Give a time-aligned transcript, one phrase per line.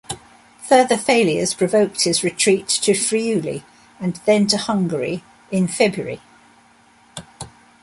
[0.67, 3.63] Further failures provoked his retreat to Friuli,
[3.99, 6.19] and then to Hungary, in February.